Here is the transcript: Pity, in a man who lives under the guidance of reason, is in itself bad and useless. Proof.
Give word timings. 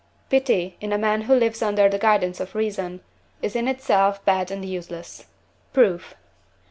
Pity, 0.31 0.77
in 0.81 0.91
a 0.91 0.97
man 0.97 1.21
who 1.21 1.35
lives 1.35 1.61
under 1.61 1.87
the 1.87 1.99
guidance 1.99 2.39
of 2.39 2.55
reason, 2.55 3.01
is 3.43 3.55
in 3.55 3.67
itself 3.67 4.25
bad 4.25 4.49
and 4.49 4.65
useless. 4.65 5.27
Proof. 5.73 6.15